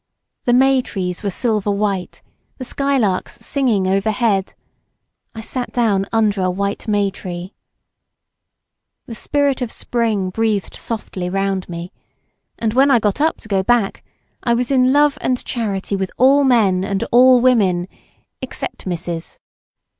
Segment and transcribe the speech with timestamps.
[0.45, 2.23] The may trees were silver white,
[2.57, 4.55] the skylarks singing overhead;
[5.35, 7.53] I sat down under a white may tree.
[9.05, 11.91] The spirit of the spring breathed softly round me,
[12.57, 14.03] and when I got up to go back
[14.41, 17.87] I was in love and charity with all men and all women
[18.41, 19.37] except Mrs.——